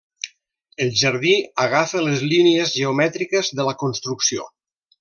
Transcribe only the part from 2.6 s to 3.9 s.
geomètriques de la